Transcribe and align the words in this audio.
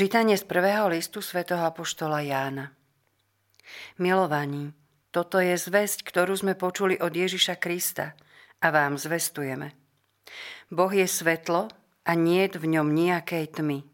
Čítanie 0.00 0.32
z 0.32 0.48
prvého 0.48 0.88
listu 0.88 1.20
svätého 1.20 1.60
Apoštola 1.60 2.24
Jána. 2.24 2.72
Milovaní, 4.00 4.72
toto 5.12 5.36
je 5.36 5.52
zväzť, 5.52 6.08
ktorú 6.08 6.40
sme 6.40 6.56
počuli 6.56 6.96
od 6.96 7.12
Ježiša 7.12 7.60
Krista 7.60 8.16
a 8.64 8.66
vám 8.72 8.96
zvestujeme. 8.96 9.76
Boh 10.72 10.88
je 10.88 11.04
svetlo 11.04 11.68
a 12.08 12.12
nie 12.16 12.48
v 12.48 12.80
ňom 12.80 12.96
nejakej 12.96 13.60
tmy. 13.60 13.84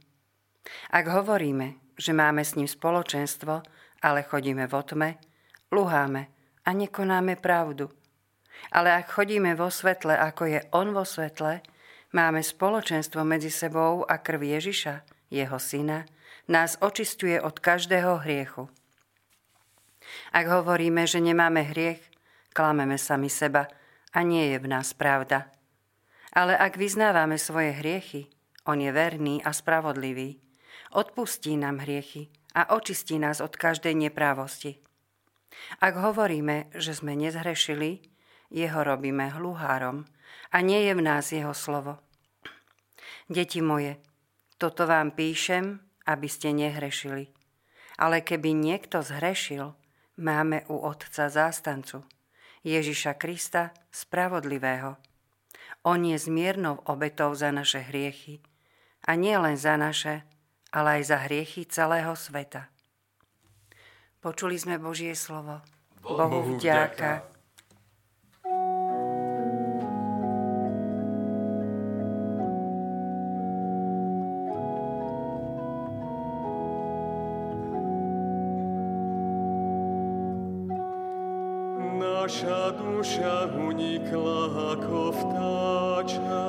Ak 0.94 1.10
hovoríme, 1.10 1.98
že 1.98 2.14
máme 2.14 2.46
s 2.46 2.54
ním 2.54 2.70
spoločenstvo, 2.70 3.66
ale 3.98 4.22
chodíme 4.22 4.70
vo 4.70 4.86
tme, 4.86 5.18
luháme 5.74 6.22
a 6.62 6.70
nekonáme 6.70 7.34
pravdu. 7.42 7.90
Ale 8.70 8.94
ak 8.94 9.10
chodíme 9.10 9.58
vo 9.58 9.74
svetle, 9.74 10.14
ako 10.14 10.54
je 10.54 10.60
on 10.70 10.94
vo 10.94 11.02
svetle, 11.02 11.66
máme 12.14 12.46
spoločenstvo 12.46 13.26
medzi 13.26 13.50
sebou 13.50 14.06
a 14.06 14.22
krv 14.22 14.54
Ježiša, 14.54 15.15
jeho 15.30 15.58
syna, 15.58 16.06
nás 16.46 16.78
očistuje 16.80 17.42
od 17.42 17.58
každého 17.58 18.22
hriechu. 18.22 18.70
Ak 20.30 20.46
hovoríme, 20.46 21.06
že 21.06 21.18
nemáme 21.18 21.66
hriech, 21.66 21.98
klameme 22.54 22.98
sami 22.98 23.26
seba 23.26 23.66
a 24.14 24.22
nie 24.22 24.54
je 24.54 24.58
v 24.62 24.66
nás 24.70 24.94
pravda. 24.94 25.50
Ale 26.30 26.54
ak 26.54 26.78
vyznávame 26.78 27.40
svoje 27.40 27.74
hriechy, 27.74 28.30
on 28.66 28.78
je 28.82 28.90
verný 28.92 29.42
a 29.42 29.50
spravodlivý. 29.50 30.38
Odpustí 30.94 31.56
nám 31.58 31.82
hriechy 31.82 32.30
a 32.54 32.76
očistí 32.76 33.18
nás 33.18 33.42
od 33.42 33.56
každej 33.56 33.94
neprávosti. 33.94 34.78
Ak 35.82 35.96
hovoríme, 35.96 36.70
že 36.76 36.94
sme 36.94 37.16
nezhrešili, 37.16 38.04
jeho 38.52 38.80
robíme 38.84 39.32
hluhárom 39.34 40.06
a 40.52 40.56
nie 40.62 40.86
je 40.86 40.92
v 40.94 41.02
nás 41.02 41.32
jeho 41.32 41.54
slovo. 41.56 41.98
Deti 43.26 43.58
moje, 43.58 43.98
toto 44.56 44.88
vám 44.88 45.12
píšem, 45.12 45.80
aby 46.08 46.28
ste 46.28 46.52
nehrešili. 46.52 47.32
Ale 47.96 48.20
keby 48.20 48.52
niekto 48.52 49.00
zhrešil, 49.00 49.72
máme 50.20 50.64
u 50.68 50.80
Otca 50.80 51.28
zástancu, 51.28 52.04
Ježiša 52.64 53.16
Krista, 53.16 53.72
spravodlivého. 53.92 54.96
On 55.86 56.00
je 56.02 56.18
zmiernou 56.18 56.82
obetou 56.88 57.32
za 57.32 57.54
naše 57.54 57.84
hriechy, 57.84 58.42
a 59.06 59.14
nie 59.14 59.38
len 59.38 59.54
za 59.54 59.78
naše, 59.78 60.26
ale 60.74 61.00
aj 61.00 61.02
za 61.14 61.18
hriechy 61.30 61.62
celého 61.70 62.12
sveta. 62.18 62.66
Počuli 64.18 64.58
sme 64.58 64.82
Božie 64.82 65.14
slovo. 65.14 65.62
Bohu 66.02 66.58
vďaka. 66.58 67.35
Naša 82.26 82.74
duša 82.74 83.54
unikla 83.54 84.74
ako 84.74 85.14
vtáča 85.14 86.42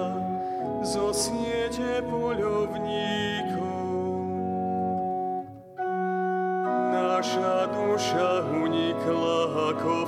zo 0.81 1.13
siete 1.13 2.01
poľovníkov. 2.01 3.85
Naša 6.97 7.69
duša 7.69 8.57
unikla 8.57 9.37
ako 9.69 10.06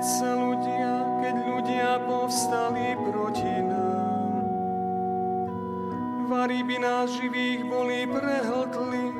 keď 0.00 0.08
sa 0.16 0.32
ľudia, 0.32 0.92
keď 1.20 1.34
ľudia 1.44 1.90
povstali 2.08 2.96
proti 3.04 3.52
nám. 3.60 4.32
Vary 6.24 6.64
by 6.64 6.76
nás 6.80 7.12
živých 7.20 7.68
boli 7.68 8.08
prehltli, 8.08 9.12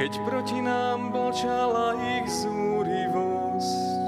keď 0.00 0.12
proti 0.24 0.64
nám 0.64 1.12
bočala 1.12 2.00
ich 2.16 2.24
zúrivosť. 2.32 4.00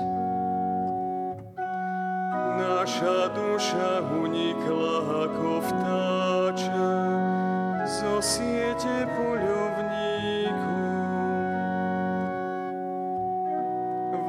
Naša 2.57 3.29
duša 3.29 4.09
unikla 4.09 4.97
ako 5.29 5.51
vtáča 5.61 6.93
zo 7.85 8.17
siete 8.25 9.05
poľovníkov. 9.13 9.58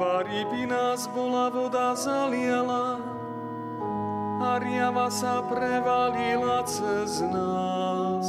Vary 0.00 0.48
by 0.48 0.64
nás 0.64 1.04
bola 1.12 1.52
voda 1.52 1.92
zaliala 1.92 2.96
a 4.40 4.56
riava 4.56 5.12
sa 5.12 5.44
prevalila 5.44 6.64
cez 6.64 7.20
nás. 7.20 8.24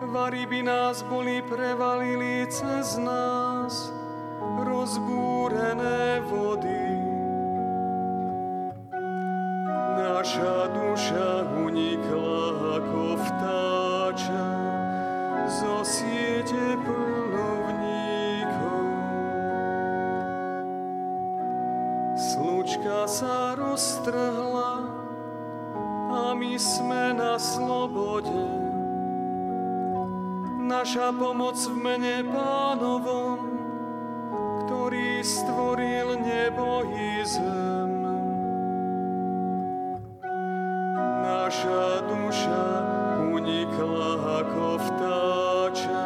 Vary 0.00 0.48
by 0.48 0.64
nás 0.64 1.04
boli 1.04 1.44
prevalili 1.44 2.48
cez 2.48 2.96
nás 2.96 3.92
rozbúrené 4.64 6.24
vody. 6.24 6.88
Naša 10.00 10.72
duša 10.72 11.52
unikla 11.68 12.29
roztrhla 23.54 24.72
a 26.10 26.34
my 26.34 26.54
sme 26.58 27.14
na 27.14 27.38
slobode. 27.38 28.34
Naša 30.70 31.10
pomoc 31.14 31.58
v 31.58 31.76
mene 31.78 32.22
pánovom, 32.30 33.38
ktorý 34.66 35.22
stvoril 35.22 36.18
nebo 36.22 36.86
i 36.94 37.26
zem. 37.26 37.90
Naša 41.26 42.06
duša 42.06 42.66
unikla 43.34 44.10
ako 44.42 44.66
vtáča 44.78 46.02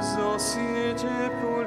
zo 0.00 0.30
siete 0.40 1.12
poľovník. 1.44 1.57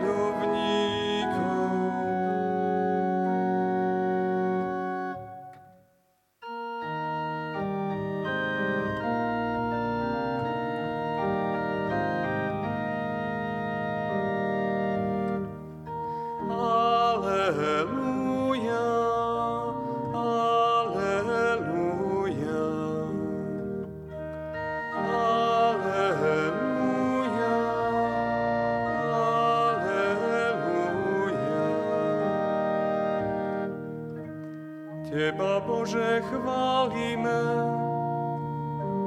Teba, 35.11 35.59
Bože, 35.59 36.23
chválime, 36.31 37.43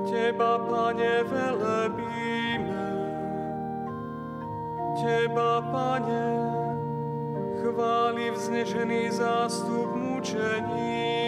Teba, 0.04 0.58
Pane, 0.58 1.24
velebíme. 1.24 2.84
Teba, 5.00 5.64
Pane, 5.72 6.28
chváli 7.62 8.30
vznešený 8.30 9.10
zástup 9.10 9.96
mučeníkov. 9.96 11.23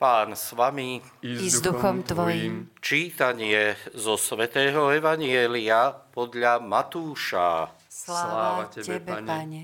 Pán 0.00 0.32
s 0.32 0.56
vami 0.56 0.96
i 1.20 1.44
s 1.44 1.60
duchom 1.60 2.00
tvojim. 2.00 2.72
Čítanie 2.80 3.76
zo 3.92 4.16
svätého 4.16 4.88
Evanielia 4.88 5.92
podľa 5.92 6.56
Matúša. 6.56 7.68
Sláva 7.84 8.64
Tebe, 8.72 8.96
Pane. 8.96 9.28
Pane. 9.28 9.62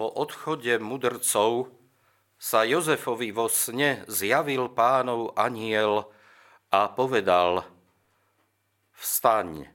Po 0.00 0.08
odchode 0.16 0.80
mudrcov 0.80 1.76
sa 2.40 2.64
Jozefovi 2.64 3.36
vo 3.36 3.52
sne 3.52 4.08
zjavil 4.08 4.72
pánov 4.72 5.36
aniel 5.36 6.08
a 6.72 6.88
povedal 6.88 7.68
Vstaň, 8.96 9.68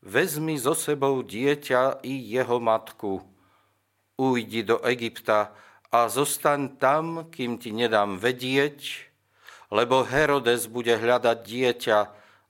vezmi 0.00 0.56
so 0.56 0.72
sebou 0.72 1.20
dieťa 1.20 2.00
i 2.00 2.16
jeho 2.32 2.64
matku, 2.64 3.20
ujdi 4.16 4.64
do 4.64 4.80
Egypta 4.88 5.52
a 5.88 6.08
zostaň 6.08 6.76
tam, 6.76 7.32
kým 7.32 7.56
ti 7.56 7.72
nedám 7.72 8.20
vedieť, 8.20 9.08
lebo 9.72 10.04
Herodes 10.04 10.68
bude 10.68 10.92
hľadať 10.92 11.38
dieťa, 11.44 11.98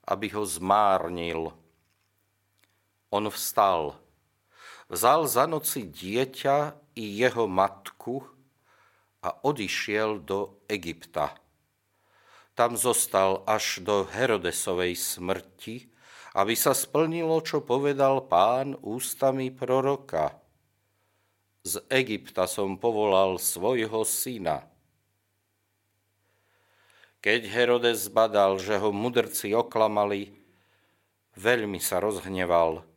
aby 0.07 0.27
ho 0.35 0.43
zmárnil. 0.43 1.51
On 3.09 3.25
vstal, 3.31 3.95
vzal 4.91 5.25
za 5.27 5.47
noci 5.47 5.87
dieťa 5.87 6.75
i 6.99 7.05
jeho 7.19 7.47
matku 7.47 8.23
a 9.23 9.29
odišiel 9.43 10.19
do 10.23 10.59
Egypta. 10.67 11.35
Tam 12.55 12.75
zostal 12.75 13.47
až 13.47 13.79
do 13.79 14.03
Herodesovej 14.03 14.99
smrti, 14.99 15.87
aby 16.35 16.53
sa 16.59 16.75
splnilo, 16.75 17.39
čo 17.39 17.63
povedal 17.63 18.27
pán 18.27 18.75
ústami 18.83 19.47
proroka. 19.49 20.35
Z 21.67 21.83
Egypta 21.91 22.47
som 22.47 22.79
povolal 22.79 23.35
svojho 23.35 24.07
syna. 24.07 24.63
Keď 27.19 27.51
Herodes 27.51 28.07
badal, 28.07 28.55
že 28.63 28.79
ho 28.79 28.95
mudrci 28.95 29.51
oklamali, 29.51 30.31
veľmi 31.35 31.83
sa 31.83 31.99
rozhneval 31.99 32.87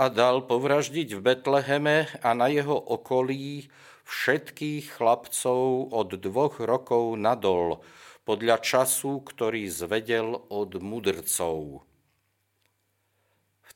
a 0.00 0.04
dal 0.08 0.48
povraždiť 0.48 1.08
v 1.12 1.20
Betleheme 1.20 2.08
a 2.24 2.32
na 2.32 2.48
jeho 2.48 2.80
okolí 2.80 3.68
všetkých 4.08 4.96
chlapcov 4.96 5.92
od 5.92 6.16
dvoch 6.16 6.64
rokov 6.64 7.20
nadol, 7.20 7.84
podľa 8.24 8.62
času, 8.62 9.20
ktorý 9.20 9.66
zvedel 9.68 10.38
od 10.48 10.78
mudrcov. 10.78 11.84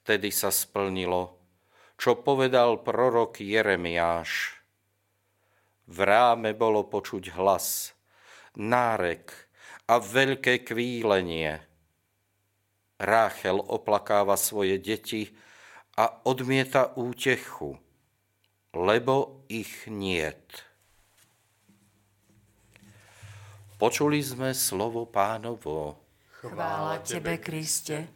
Vtedy 0.01 0.31
sa 0.31 0.55
splnilo, 0.55 1.35
čo 1.97 2.21
povedal 2.21 2.85
prorok 2.85 3.41
Jeremiáš. 3.41 4.61
V 5.87 5.99
ráme 6.03 6.53
bolo 6.53 6.85
počuť 6.85 7.33
hlas, 7.37 7.97
nárek 8.57 9.33
a 9.89 10.01
veľké 10.01 10.67
kvílenie. 10.67 11.63
Ráchel 12.97 13.61
oplakáva 13.61 14.41
svoje 14.41 14.81
deti 14.81 15.37
a 15.97 16.25
odmieta 16.25 16.97
útechu, 16.97 17.77
lebo 18.73 19.45
ich 19.49 19.89
niet. 19.89 20.67
Počuli 23.77 24.25
sme 24.25 24.57
slovo 24.57 25.05
pánovo. 25.05 26.01
Chvála 26.41 27.05
Tebe, 27.05 27.37
Kriste. 27.37 28.16